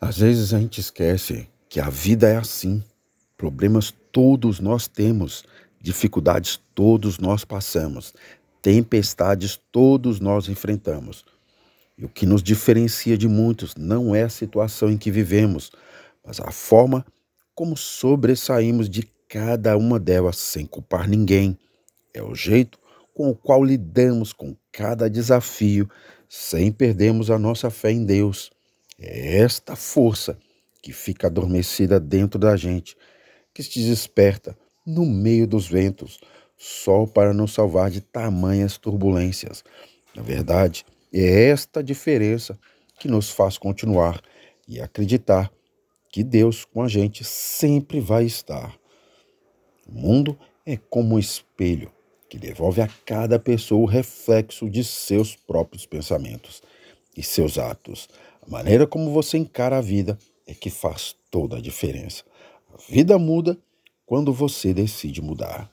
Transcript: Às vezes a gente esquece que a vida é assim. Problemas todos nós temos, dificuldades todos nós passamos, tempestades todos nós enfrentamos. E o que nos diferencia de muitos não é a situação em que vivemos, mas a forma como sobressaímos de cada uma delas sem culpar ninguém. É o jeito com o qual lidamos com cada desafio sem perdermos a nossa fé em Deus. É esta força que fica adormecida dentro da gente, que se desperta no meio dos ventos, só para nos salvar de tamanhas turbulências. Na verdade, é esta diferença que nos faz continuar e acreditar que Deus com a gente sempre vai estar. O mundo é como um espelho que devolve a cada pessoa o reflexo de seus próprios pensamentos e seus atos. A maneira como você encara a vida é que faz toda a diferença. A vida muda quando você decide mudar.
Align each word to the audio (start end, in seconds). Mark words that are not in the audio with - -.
Às 0.00 0.18
vezes 0.18 0.52
a 0.52 0.60
gente 0.60 0.80
esquece 0.80 1.48
que 1.68 1.80
a 1.80 1.88
vida 1.88 2.28
é 2.28 2.36
assim. 2.36 2.82
Problemas 3.36 3.94
todos 4.12 4.60
nós 4.60 4.86
temos, 4.86 5.44
dificuldades 5.80 6.60
todos 6.74 7.18
nós 7.18 7.44
passamos, 7.44 8.12
tempestades 8.60 9.58
todos 9.72 10.20
nós 10.20 10.48
enfrentamos. 10.48 11.24
E 11.96 12.04
o 12.04 12.08
que 12.08 12.26
nos 12.26 12.42
diferencia 12.42 13.16
de 13.16 13.26
muitos 13.26 13.74
não 13.74 14.14
é 14.14 14.22
a 14.22 14.28
situação 14.28 14.90
em 14.90 14.98
que 14.98 15.10
vivemos, 15.10 15.70
mas 16.24 16.40
a 16.40 16.50
forma 16.50 17.04
como 17.54 17.74
sobressaímos 17.74 18.88
de 18.90 19.02
cada 19.28 19.76
uma 19.78 19.98
delas 19.98 20.36
sem 20.36 20.66
culpar 20.66 21.08
ninguém. 21.08 21.58
É 22.12 22.22
o 22.22 22.34
jeito 22.34 22.78
com 23.14 23.30
o 23.30 23.34
qual 23.34 23.64
lidamos 23.64 24.32
com 24.32 24.54
cada 24.70 25.08
desafio 25.08 25.88
sem 26.28 26.70
perdermos 26.70 27.30
a 27.30 27.38
nossa 27.38 27.70
fé 27.70 27.90
em 27.90 28.04
Deus. 28.04 28.50
É 28.98 29.38
esta 29.38 29.76
força 29.76 30.38
que 30.82 30.92
fica 30.92 31.26
adormecida 31.26 32.00
dentro 32.00 32.38
da 32.38 32.56
gente, 32.56 32.96
que 33.52 33.62
se 33.62 33.80
desperta 33.80 34.56
no 34.86 35.04
meio 35.04 35.46
dos 35.46 35.66
ventos, 35.66 36.20
só 36.56 37.06
para 37.06 37.34
nos 37.34 37.52
salvar 37.52 37.90
de 37.90 38.00
tamanhas 38.00 38.78
turbulências. 38.78 39.62
Na 40.14 40.22
verdade, 40.22 40.86
é 41.12 41.48
esta 41.48 41.82
diferença 41.82 42.58
que 42.98 43.08
nos 43.08 43.30
faz 43.30 43.58
continuar 43.58 44.22
e 44.66 44.80
acreditar 44.80 45.52
que 46.10 46.24
Deus 46.24 46.64
com 46.64 46.82
a 46.82 46.88
gente 46.88 47.22
sempre 47.24 48.00
vai 48.00 48.24
estar. 48.24 48.74
O 49.86 49.92
mundo 49.92 50.38
é 50.64 50.76
como 50.76 51.14
um 51.14 51.18
espelho 51.18 51.92
que 52.28 52.38
devolve 52.38 52.80
a 52.80 52.88
cada 53.04 53.38
pessoa 53.38 53.82
o 53.82 53.86
reflexo 53.86 54.68
de 54.68 54.82
seus 54.82 55.36
próprios 55.36 55.86
pensamentos 55.86 56.62
e 57.16 57.22
seus 57.22 57.58
atos. 57.58 58.08
A 58.46 58.50
maneira 58.50 58.86
como 58.86 59.10
você 59.10 59.36
encara 59.36 59.78
a 59.78 59.80
vida 59.80 60.16
é 60.46 60.54
que 60.54 60.70
faz 60.70 61.16
toda 61.30 61.56
a 61.56 61.60
diferença. 61.60 62.22
A 62.72 62.76
vida 62.88 63.18
muda 63.18 63.58
quando 64.06 64.32
você 64.32 64.72
decide 64.72 65.20
mudar. 65.20 65.68